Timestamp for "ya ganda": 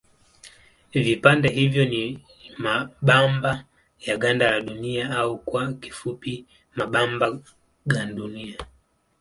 3.99-4.51